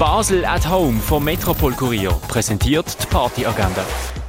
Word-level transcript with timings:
Basel 0.00 0.46
at 0.46 0.66
Home 0.66 0.98
vom 0.98 1.22
Metropol 1.22 1.74
Kurier 1.74 2.18
präsentiert 2.26 2.96
die 3.02 3.06
Partyagenda. 3.08 3.84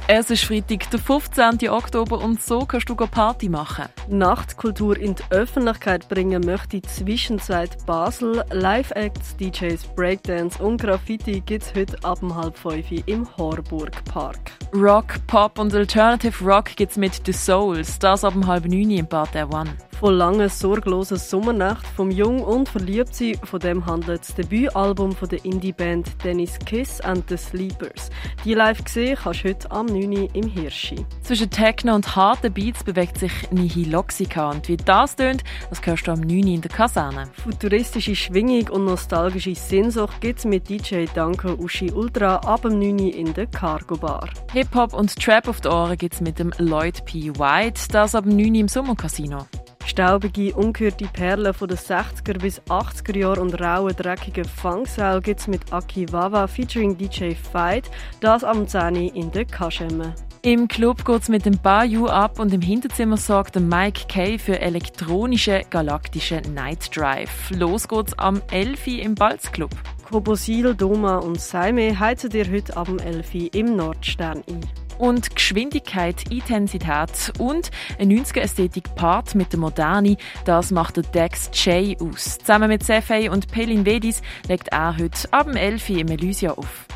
Es 0.06 0.28
ist 0.28 0.44
Freitag, 0.44 0.90
der 0.90 1.00
15. 1.00 1.66
Oktober 1.70 2.18
und 2.18 2.42
so 2.42 2.66
kannst 2.66 2.90
du 2.90 2.94
Party 2.94 3.48
machen. 3.48 3.86
Nachtkultur 4.10 4.98
in 4.98 5.14
die 5.14 5.22
Öffentlichkeit 5.30 6.10
bringen 6.10 6.44
möchte 6.44 6.82
Zwischenzeit 6.82 7.86
Basel. 7.86 8.44
Live-Acts, 8.50 9.34
DJs, 9.38 9.82
Breakdance 9.96 10.62
und 10.62 10.78
Graffiti 10.78 11.40
gibt 11.40 11.62
es 11.62 11.74
heute 11.74 11.96
ab 12.04 12.22
um 12.22 12.36
halb 12.36 12.58
fünf 12.58 12.90
im 13.06 13.26
Horburg 13.38 14.04
Park. 14.04 14.52
Rock, 14.74 15.26
Pop 15.26 15.58
und 15.58 15.74
Alternative 15.74 16.42
Rock 16.42 16.74
gibt 16.76 16.92
es 16.92 16.96
mit 16.96 17.20
The 17.26 17.32
Souls, 17.32 17.98
das 17.98 18.24
ab 18.24 18.32
halb 18.46 18.64
neun 18.64 18.90
im 18.90 19.06
Bad 19.06 19.34
der 19.34 19.52
One. 19.52 19.76
Von 20.00 20.14
langen, 20.14 20.48
sorglosen 20.48 21.16
Sommernacht, 21.16 21.86
vom 21.86 22.10
Jung 22.10 22.42
und 22.42 22.68
Verliebtsein, 22.68 23.38
von 23.44 23.60
dem 23.60 23.86
handelt 23.86 24.22
das 24.22 24.34
Debütalbum 24.34 25.12
von 25.12 25.28
der 25.28 25.44
Indie-Band 25.44 26.24
Dennis 26.24 26.58
Kiss 26.58 27.00
and 27.02 27.22
the 27.28 27.36
Sleepers. 27.36 28.10
Die 28.44 28.54
live 28.54 28.82
gesehen 28.82 29.16
kannst 29.22 29.44
du 29.44 29.50
heute 29.50 29.70
am 29.70 29.86
9. 29.86 30.28
im 30.32 30.48
Hirschi. 30.48 31.06
Zwischen 31.22 31.50
Techno 31.50 31.94
und 31.94 32.16
harten 32.16 32.52
Beats 32.52 32.82
bewegt 32.82 33.18
sich 33.18 33.52
Nihiloxica 33.52 34.50
und 34.50 34.66
wie 34.66 34.76
das 34.76 35.14
tönt, 35.14 35.44
das 35.70 35.86
hörst 35.86 36.08
du 36.08 36.12
am 36.12 36.20
9. 36.20 36.48
in 36.48 36.60
der 36.62 36.70
Kaserne. 36.72 37.28
Futuristische 37.34 38.16
Schwingung 38.16 38.68
und 38.70 38.86
nostalgische 38.86 39.54
Sehnsucht 39.54 40.20
gibt 40.20 40.40
es 40.40 40.44
mit 40.46 40.68
DJ 40.68 41.04
Danko 41.14 41.52
Uschi 41.52 41.92
Ultra 41.92 42.38
ab 42.38 42.62
dem 42.62 42.80
9. 42.80 42.98
in 42.98 43.34
der 43.34 43.46
Cargo 43.46 43.96
Bar. 43.96 44.28
Hip-Hop 44.62 44.94
und 44.94 45.16
Trap 45.16 45.48
auf 45.48 45.60
die 45.60 45.66
Ohren 45.66 45.98
gibt 45.98 46.14
es 46.14 46.20
mit 46.20 46.38
dem 46.38 46.52
Lloyd 46.58 47.04
P. 47.04 47.36
White, 47.36 47.88
das 47.90 48.14
ab 48.14 48.22
dem 48.22 48.36
9. 48.36 48.54
im 48.54 48.68
Sommercasino. 48.68 49.48
Staubige, 49.84 50.54
ungehörte 50.54 51.06
Perlen 51.12 51.52
von 51.52 51.66
den 51.66 51.76
60er 51.76 52.38
bis 52.38 52.60
80er 52.68 53.18
Jahren 53.18 53.40
und 53.40 53.60
raue, 53.60 53.92
dreckige 53.92 54.44
Fangseil 54.44 55.20
gibt 55.20 55.40
es 55.40 55.48
mit 55.48 55.72
Aki 55.72 56.12
Wawa 56.12 56.46
featuring 56.46 56.96
DJ 56.96 57.32
Fight, 57.34 57.90
das 58.20 58.44
am 58.44 58.68
10 58.68 58.94
in 58.94 59.32
der 59.32 59.46
Kaschemme. 59.46 60.14
Im 60.42 60.68
Club 60.68 61.04
geht 61.04 61.22
es 61.22 61.28
mit 61.28 61.44
dem 61.44 61.58
Bayou 61.58 62.06
ab 62.06 62.38
und 62.38 62.54
im 62.54 62.60
Hinterzimmer 62.60 63.16
sorgt 63.16 63.58
Mike 63.58 64.02
Kay 64.06 64.38
für 64.38 64.60
elektronische 64.60 65.62
galaktische 65.70 66.40
Night 66.54 66.96
Drive. 66.96 67.50
Los 67.50 67.88
geht's 67.88 68.16
am 68.16 68.40
11 68.52 68.86
im 68.86 69.16
Balzclub. 69.16 69.70
Kobosil, 70.12 70.74
Doma 70.74 71.16
und 71.16 71.40
Saime 71.40 71.98
heizen 71.98 72.28
dir 72.28 72.44
heute 72.52 72.76
ab 72.76 72.86
dem 72.86 72.98
11 72.98 73.54
im 73.54 73.76
Nordstern 73.76 74.44
ein 74.46 74.60
und 74.98 75.34
Geschwindigkeit, 75.34 76.30
Intensität 76.30 77.32
und 77.38 77.70
eine 77.98 78.14
90er-Ästhetik-Part 78.16 79.34
mit 79.34 79.54
der 79.54 79.60
Moderne, 79.60 80.18
das 80.44 80.70
macht 80.70 80.98
der 80.98 81.04
Dex 81.04 81.50
J 81.64 81.98
aus. 82.02 82.36
Zusammen 82.38 82.68
mit 82.68 82.84
Sefei 82.84 83.30
und 83.30 83.50
Pelin 83.50 83.86
Vedis 83.86 84.20
legt 84.48 84.68
er 84.68 84.98
heute 84.98 85.32
ab 85.32 85.46
dem 85.46 85.56
11 85.56 85.88
im 85.88 86.08
Elysia 86.08 86.52
auf. 86.52 86.86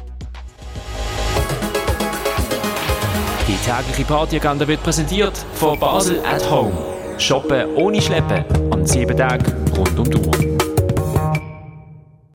Die 3.48 3.56
tägliche 3.64 4.04
Partyagenda 4.06 4.68
wird 4.68 4.82
präsentiert 4.82 5.38
von 5.54 5.80
Basel 5.80 6.20
at 6.22 6.48
Home. 6.50 6.72
Shoppen 7.16 7.76
ohne 7.76 8.02
Schleppen 8.02 8.44
an 8.70 8.84
sieben 8.84 9.16
Tagen 9.16 9.46
rund 9.74 9.98
um 9.98 10.04
die 10.04 10.18
Uhr. 10.18 10.55